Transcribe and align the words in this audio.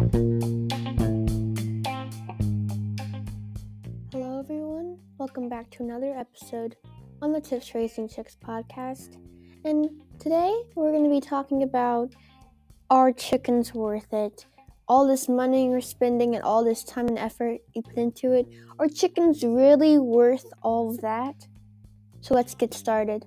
Hello, 0.00 0.08
everyone. 4.40 4.98
Welcome 5.18 5.50
back 5.50 5.68
to 5.72 5.82
another 5.82 6.14
episode 6.16 6.76
on 7.20 7.32
the 7.32 7.40
Tips 7.40 7.74
Raising 7.74 8.08
Chicks 8.08 8.34
podcast. 8.42 9.18
And 9.66 9.90
today 10.18 10.58
we're 10.74 10.92
going 10.92 11.04
to 11.04 11.10
be 11.10 11.20
talking 11.20 11.64
about 11.64 12.14
are 12.88 13.12
chickens 13.12 13.74
worth 13.74 14.10
it? 14.14 14.46
All 14.88 15.06
this 15.06 15.28
money 15.28 15.66
you're 15.66 15.82
spending 15.82 16.34
and 16.34 16.42
all 16.42 16.64
this 16.64 16.82
time 16.82 17.08
and 17.08 17.18
effort 17.18 17.58
you 17.74 17.82
put 17.82 17.98
into 17.98 18.32
it, 18.32 18.46
are 18.78 18.88
chickens 18.88 19.44
really 19.44 19.98
worth 19.98 20.46
all 20.62 20.88
of 20.88 21.02
that? 21.02 21.46
So 22.22 22.34
let's 22.34 22.54
get 22.54 22.72
started. 22.72 23.26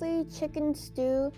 Honestly, 0.00 0.24
chickens 0.38 0.90
do 0.90 1.30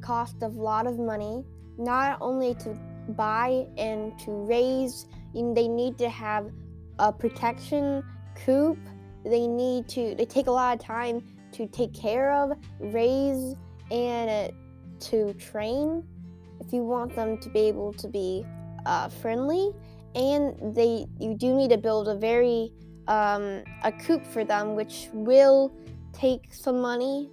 cost 0.00 0.36
a 0.42 0.48
lot 0.48 0.86
of 0.86 0.98
money, 0.98 1.44
not 1.76 2.18
only 2.20 2.54
to 2.54 2.78
buy 3.10 3.66
and 3.76 4.16
to 4.20 4.30
raise, 4.30 5.06
they 5.34 5.66
need 5.66 5.98
to 5.98 6.08
have 6.08 6.50
a 6.98 7.12
protection 7.12 8.04
coop. 8.44 8.78
They 9.24 9.46
need 9.46 9.88
to, 9.88 10.14
they 10.14 10.24
take 10.24 10.46
a 10.46 10.52
lot 10.52 10.78
of 10.78 10.84
time 10.84 11.22
to 11.52 11.66
take 11.66 11.94
care 11.94 12.32
of, 12.32 12.52
raise, 12.78 13.54
and 13.90 14.30
uh, 14.30 14.54
to 15.00 15.32
train 15.34 16.04
if 16.60 16.72
you 16.72 16.82
want 16.82 17.14
them 17.16 17.38
to 17.38 17.48
be 17.50 17.60
able 17.60 17.92
to 17.94 18.08
be 18.08 18.46
uh, 18.84 19.08
friendly. 19.08 19.72
And 20.14 20.74
they, 20.74 21.06
you 21.18 21.34
do 21.34 21.54
need 21.54 21.70
to 21.70 21.78
build 21.78 22.08
a 22.08 22.14
very, 22.14 22.72
um, 23.08 23.64
a 23.82 23.92
coop 23.92 24.24
for 24.26 24.44
them, 24.44 24.76
which 24.76 25.08
will 25.12 25.74
take 26.12 26.54
some 26.54 26.80
money 26.80 27.30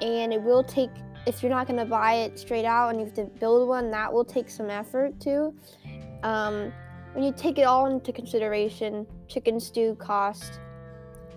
and 0.00 0.32
it 0.32 0.42
will 0.42 0.62
take 0.62 0.90
if 1.26 1.42
you're 1.42 1.50
not 1.50 1.66
going 1.66 1.78
to 1.78 1.84
buy 1.84 2.14
it 2.14 2.38
straight 2.38 2.64
out 2.64 2.90
and 2.90 3.00
you 3.00 3.04
have 3.04 3.14
to 3.14 3.24
build 3.24 3.68
one 3.68 3.90
that 3.90 4.12
will 4.12 4.24
take 4.24 4.48
some 4.48 4.70
effort 4.70 5.18
too. 5.20 5.52
Um, 6.22 6.72
when 7.14 7.24
you 7.24 7.32
take 7.32 7.58
it 7.58 7.62
all 7.62 7.86
into 7.86 8.12
consideration 8.12 9.06
chicken 9.26 9.58
stew 9.58 9.96
cost 9.98 10.60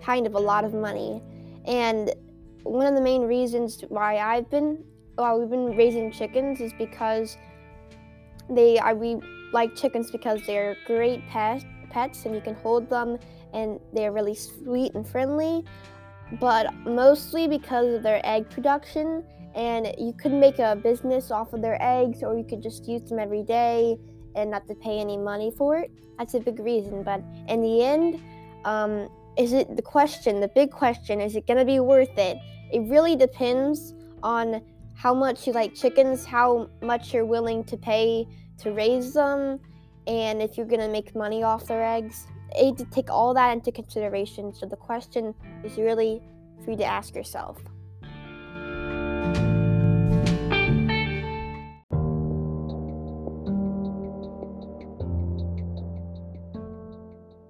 kind 0.02 0.26
of 0.26 0.34
a 0.34 0.38
lot 0.38 0.64
of 0.64 0.74
money. 0.74 1.22
And 1.66 2.14
one 2.62 2.86
of 2.86 2.94
the 2.94 3.00
main 3.00 3.22
reasons 3.22 3.82
why 3.88 4.18
i've 4.18 4.50
been 4.50 4.82
why 5.16 5.34
we've 5.34 5.50
been 5.50 5.76
raising 5.76 6.10
chickens 6.10 6.60
is 6.60 6.72
because 6.78 7.36
they 8.48 8.78
are 8.78 8.94
we 8.94 9.18
like 9.52 9.74
chickens 9.74 10.10
because 10.10 10.40
they're 10.46 10.76
great 10.86 11.26
pet, 11.28 11.64
pets 11.90 12.24
and 12.24 12.34
you 12.34 12.40
can 12.40 12.54
hold 12.54 12.88
them 12.88 13.18
and 13.52 13.80
they're 13.92 14.12
really 14.12 14.34
sweet 14.34 14.94
and 14.94 15.06
friendly 15.06 15.64
but 16.38 16.72
mostly 16.84 17.48
because 17.48 17.94
of 17.94 18.02
their 18.02 18.20
egg 18.24 18.48
production. 18.50 19.24
And 19.54 19.92
you 19.98 20.12
could 20.12 20.32
make 20.32 20.60
a 20.60 20.76
business 20.76 21.30
off 21.32 21.52
of 21.52 21.60
their 21.60 21.76
eggs, 21.80 22.22
or 22.22 22.38
you 22.38 22.44
could 22.44 22.62
just 22.62 22.86
use 22.86 23.08
them 23.08 23.18
every 23.18 23.42
day 23.42 23.98
and 24.36 24.50
not 24.50 24.68
to 24.68 24.74
pay 24.76 25.00
any 25.00 25.16
money 25.16 25.52
for 25.58 25.78
it. 25.78 25.90
That's 26.18 26.34
a 26.34 26.40
big 26.40 26.60
reason. 26.60 27.02
But 27.02 27.20
in 27.48 27.60
the 27.60 27.82
end, 27.82 28.22
um, 28.64 29.08
is 29.36 29.52
it 29.52 29.74
the 29.74 29.82
question, 29.82 30.40
the 30.40 30.48
big 30.48 30.70
question, 30.70 31.20
is 31.20 31.34
it 31.34 31.46
going 31.46 31.58
to 31.58 31.64
be 31.64 31.80
worth 31.80 32.16
it? 32.16 32.38
It 32.72 32.88
really 32.88 33.16
depends 33.16 33.94
on 34.22 34.62
how 34.94 35.14
much 35.14 35.46
you 35.46 35.52
like 35.52 35.74
chickens, 35.74 36.24
how 36.24 36.68
much 36.82 37.12
you're 37.12 37.24
willing 37.24 37.64
to 37.64 37.76
pay 37.76 38.28
to 38.58 38.70
raise 38.72 39.14
them, 39.14 39.58
and 40.06 40.42
if 40.42 40.56
you're 40.56 40.66
going 40.66 40.80
to 40.80 40.88
make 40.88 41.14
money 41.16 41.42
off 41.42 41.66
their 41.66 41.82
eggs 41.82 42.26
you 42.56 42.64
need 42.66 42.78
to 42.78 42.84
take 42.86 43.10
all 43.10 43.34
that 43.34 43.52
into 43.52 43.72
consideration. 43.72 44.52
So 44.54 44.66
the 44.66 44.76
question 44.76 45.34
is 45.64 45.76
really 45.76 46.20
for 46.64 46.72
you 46.72 46.76
to 46.78 46.84
ask 46.84 47.14
yourself. 47.14 47.58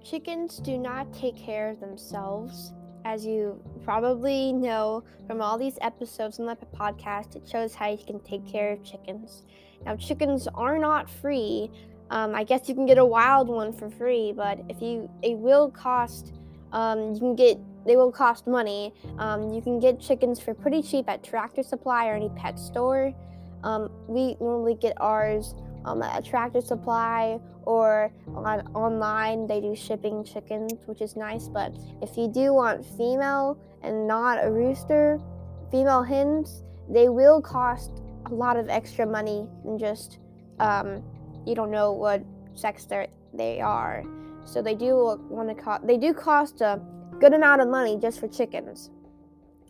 Chickens 0.03 0.59
do 0.59 0.77
not 0.77 1.13
take 1.13 1.37
care 1.37 1.71
of 1.71 1.79
themselves. 1.79 2.73
As 3.05 3.25
you 3.25 3.63
probably 3.85 4.53
know 4.53 5.05
from 5.27 5.41
all 5.41 5.57
these 5.57 5.79
episodes 5.81 6.41
on 6.41 6.47
the 6.47 6.57
podcast, 6.77 7.37
it 7.37 7.49
shows 7.49 7.75
how 7.75 7.91
you 7.91 7.99
can 8.05 8.19
take 8.21 8.47
care 8.47 8.73
of 8.73 8.83
chickens. 8.83 9.45
Now, 9.87 9.97
chickens 9.97 10.49
are 10.49 10.79
not 10.79 11.09
free, 11.09 11.71
um, 12.11 12.35
I 12.35 12.45
guess 12.45 12.69
you 12.69 12.75
can 12.75 12.87
get 12.87 12.99
a 12.99 13.05
wild 13.05 13.49
one 13.49 13.73
for 13.73 13.89
free, 13.89 14.33
but 14.33 14.61
if 14.69 14.83
you, 14.83 15.09
it 15.23 15.39
will 15.39 15.71
cost. 15.71 16.33
Um, 16.73 17.15
you 17.15 17.19
can 17.19 17.35
get 17.35 17.59
they 17.87 17.97
will 17.97 18.13
cost 18.13 18.47
money. 18.47 18.93
Um, 19.19 19.53
you 19.53 19.63
can 19.63 19.81
get 19.81 20.01
chickens 20.01 20.39
for 20.39 20.55
pretty 20.55 20.83
cheap 20.83 21.09
at 21.09 21.25
Tractor 21.25 21.63
Supply 21.63 22.09
or 22.09 22.15
any 22.15 22.29
pet 22.31 22.59
store. 22.59 23.15
Um, 23.65 23.91
we 24.07 24.37
normally 24.41 24.75
get 24.75 24.95
ours 25.01 25.55
um, 25.85 26.03
at 26.03 26.25
Tractor 26.25 26.61
Supply 26.61 27.41
or 27.63 28.13
on 28.29 28.67
online. 28.75 29.47
They 29.47 29.61
do 29.61 29.75
shipping 29.75 30.25
chickens, 30.25 30.75
which 30.87 31.01
is 31.01 31.17
nice. 31.17 31.49
But 31.49 31.75
if 32.03 32.17
you 32.17 32.29
do 32.29 32.53
want 32.53 32.85
female 32.85 33.59
and 33.83 34.07
not 34.07 34.45
a 34.45 34.51
rooster, 34.51 35.19
female 35.71 36.03
hens, 36.03 36.63
they 36.89 37.09
will 37.09 37.41
cost 37.41 38.03
a 38.27 38.35
lot 38.35 38.57
of 38.57 38.69
extra 38.69 39.07
money 39.07 39.47
than 39.65 39.79
just 39.79 40.19
um, 40.59 41.03
you 41.51 41.57
don't 41.57 41.71
know 41.71 41.93
what 41.93 42.25
sex 42.55 42.87
they 43.35 43.61
are. 43.61 44.05
So 44.45 44.63
they 44.63 44.75
do 44.75 45.19
want 45.29 45.49
to 45.49 45.55
cost. 45.55 45.87
They 45.87 45.99
do 45.99 46.15
cost 46.15 46.61
a 46.61 46.81
good 47.19 47.35
amount 47.35 47.61
of 47.61 47.69
money 47.69 47.99
just 47.99 48.21
for 48.21 48.29
chickens, 48.29 48.91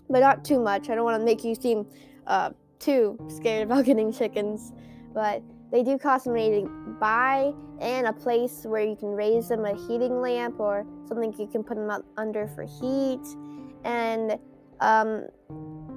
but 0.09 0.21
not 0.21 0.45
too 0.45 0.61
much. 0.61 0.89
I 0.89 0.95
don't 0.95 1.05
want 1.05 1.21
to 1.21 1.25
make 1.25 1.43
you 1.43 1.55
seem 1.55 1.87
uh, 2.27 2.51
too 2.79 3.19
scared 3.29 3.63
about 3.71 3.85
getting 3.85 4.13
chickens, 4.13 4.73
but 5.13 5.43
they 5.73 5.83
do 5.83 5.99
cost 5.99 6.27
money 6.27 6.63
to 6.63 6.69
buy 7.01 7.53
and 7.81 8.07
a 8.07 8.13
place 8.13 8.65
where 8.65 8.83
you 8.83 8.97
can 8.97 9.09
raise 9.09 9.49
them, 9.49 9.65
a 9.65 9.75
heating 9.87 10.21
lamp 10.21 10.61
or 10.61 10.85
something 11.09 11.35
you 11.39 11.47
can 11.47 11.65
put 11.65 11.77
them 11.77 11.91
under 12.17 12.47
for 12.49 12.63
heat, 12.63 13.27
and 13.85 14.39
um, 14.81 15.27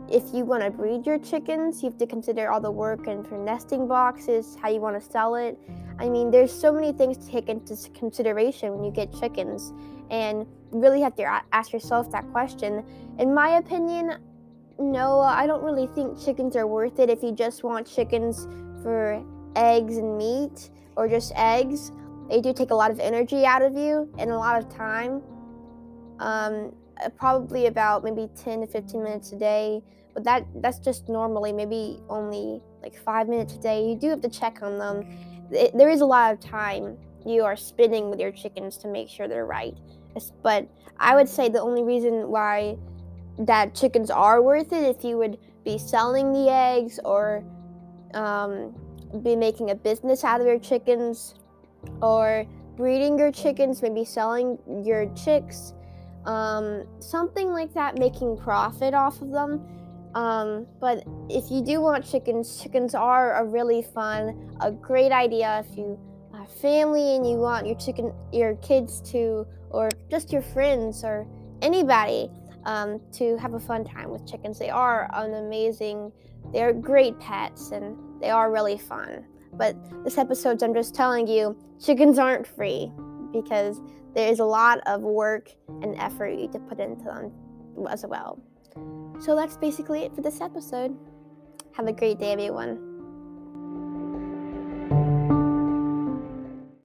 if 0.10 0.24
you 0.34 0.46
want 0.46 0.64
to 0.64 0.70
breed 0.70 1.06
your 1.06 1.18
chickens, 1.18 1.82
you 1.82 1.90
have 1.90 1.98
to 2.00 2.08
consider 2.08 2.52
all 2.52 2.62
the 2.62 2.72
work 2.72 3.08
and 3.08 3.26
for 3.28 3.38
nesting 3.38 3.88
boxes, 3.88 4.58
how 4.62 4.70
you 4.70 4.80
want 4.80 5.02
to 5.02 5.12
sell 5.12 5.36
it. 5.36 5.58
I 6.00 6.10
mean, 6.10 6.32
there's 6.32 6.52
so 6.52 6.72
many 6.72 6.92
things 6.92 7.18
to 7.18 7.32
take 7.32 7.50
into 7.50 7.76
consideration 7.94 8.74
when 8.74 8.84
you 8.84 8.92
get 8.92 9.14
chickens, 9.14 9.74
and 10.10 10.46
you 10.72 10.80
really 10.80 11.02
have 11.02 11.16
to 11.16 11.42
ask 11.52 11.72
yourself 11.72 12.12
that 12.12 12.30
question. 12.32 12.84
In 13.20 13.34
my 13.34 13.58
opinion, 13.58 14.18
no, 14.80 15.20
I 15.20 15.48
don't 15.48 15.64
really 15.64 15.88
think 15.88 16.20
chickens 16.24 16.56
are 16.56 16.68
worth 16.68 17.00
it 17.00 17.10
if 17.10 17.24
you 17.24 17.32
just 17.32 17.64
want 17.64 17.88
chickens 17.88 18.48
for 18.82 19.24
eggs 19.56 19.98
and 19.98 20.18
meat 20.18 20.70
or 20.96 21.08
just 21.08 21.32
eggs. 21.36 21.92
They 22.30 22.42
do 22.42 22.54
take 22.54 22.72
a 22.72 22.76
lot 22.76 22.92
of 22.92 23.00
energy 23.00 23.46
out 23.46 23.62
of 23.62 23.78
you 23.78 24.12
and 24.18 24.32
a 24.32 24.38
lot 24.38 24.58
of 24.58 24.70
time. 24.70 25.22
Um, 26.20 26.74
probably 27.18 27.68
about 27.68 28.04
maybe 28.04 28.30
10 28.36 28.62
to 28.62 28.68
15 28.68 29.04
minutes 29.04 29.32
a 29.32 29.38
day 29.38 29.82
but 30.14 30.24
that 30.24 30.46
that's 30.62 30.80
just 30.80 31.10
normally 31.10 31.52
maybe 31.52 32.00
only 32.10 32.62
like 32.82 32.96
five 32.96 33.28
minutes 33.28 33.56
a 33.56 33.58
day. 33.60 33.88
You 33.88 33.96
do 33.96 34.10
have 34.10 34.22
to 34.22 34.30
check 34.30 34.62
on 34.62 34.78
them. 34.78 35.06
It, 35.52 35.76
there 35.76 35.90
is 35.90 36.02
a 36.02 36.06
lot 36.06 36.34
of 36.34 36.40
time 36.40 36.98
you 37.26 37.44
are 37.44 37.56
spending 37.56 38.10
with 38.10 38.20
your 38.20 38.32
chickens 38.32 38.78
to 38.78 38.88
make 38.88 39.10
sure 39.10 39.28
they're 39.28 39.46
right. 39.46 39.76
But 40.44 40.68
i 41.00 41.16
would 41.16 41.28
say 41.28 41.50
the 41.50 41.60
only 41.60 41.82
reason 41.82 42.30
why 42.30 42.78
that 43.40 43.74
chickens 43.74 44.12
are 44.12 44.44
worth 44.44 44.72
it 44.72 44.84
if 44.84 45.04
you 45.04 45.18
would 45.18 45.40
be 45.66 45.76
selling 45.76 46.32
the 46.32 46.52
eggs 46.52 47.00
or 47.04 47.44
um, 48.14 48.76
be 49.24 49.36
making 49.36 49.72
a 49.72 49.76
business 49.76 50.24
out 50.24 50.40
of 50.40 50.46
your 50.46 50.60
chickens 50.60 51.34
or 52.00 52.46
breeding 52.76 53.18
your 53.18 53.32
chickens 53.32 53.82
maybe 53.82 54.06
selling 54.06 54.60
your 54.86 55.12
chicks 55.16 55.74
um, 56.26 56.86
something 57.00 57.52
like 57.52 57.74
that, 57.74 57.98
making 57.98 58.38
profit 58.38 58.94
off 58.94 59.22
of 59.22 59.32
them. 59.32 59.66
Um, 60.16 60.68
but 60.80 61.04
if 61.30 61.50
you 61.50 61.62
do 61.64 61.82
want 61.82 62.06
chickens, 62.06 62.62
chickens 62.62 62.94
are 62.94 63.42
a 63.42 63.46
really 63.46 63.82
fun, 63.82 64.56
a 64.62 64.72
great 64.72 65.12
idea 65.12 65.64
if 65.68 65.78
you 65.78 66.00
have 66.38 66.50
family 66.50 67.16
and 67.16 67.28
you 67.28 67.38
want 67.38 67.66
your 67.66 67.76
chicken, 67.78 68.14
your 68.32 68.56
kids 68.58 69.02
to, 69.12 69.46
or 69.72 69.90
just 70.12 70.32
your 70.32 70.42
friends 70.42 71.04
or 71.04 71.28
anybody 71.62 72.30
um, 72.66 73.02
to 73.14 73.38
have 73.38 73.56
a 73.56 73.60
fun 73.60 73.84
time 73.84 74.10
with 74.10 74.30
chickens. 74.30 74.60
They 74.60 74.70
are 74.70 75.10
an 75.14 75.34
amazing, 75.34 76.12
they're 76.52 76.74
great 76.74 77.20
pets 77.20 77.72
and 77.72 77.98
they 78.22 78.30
are 78.30 78.52
really 78.52 78.78
fun. 78.78 79.26
But 79.54 79.76
this 80.04 80.18
episode, 80.18 80.62
I'm 80.64 80.74
just 80.74 80.96
telling 80.96 81.28
you, 81.28 81.58
chickens 81.84 82.18
aren't 82.20 82.48
free 82.48 82.92
because 83.32 83.82
there 84.14 84.30
is 84.32 84.40
a 84.40 84.46
lot 84.46 84.80
of 84.86 85.02
work 85.02 85.50
and 85.82 85.96
effort 85.98 86.30
you 86.30 86.38
need 86.38 86.52
to 86.54 86.60
put 86.60 86.80
into 86.80 87.04
them 87.06 87.32
as 87.90 88.06
well. 88.06 88.40
So 89.20 89.36
that's 89.36 89.58
basically 89.58 90.04
it 90.04 90.16
for 90.16 90.22
this 90.22 90.42
episode. 90.42 90.96
Have 91.76 91.88
a 91.88 91.94
great 91.94 92.20
day, 92.20 92.34
everyone. 92.34 92.93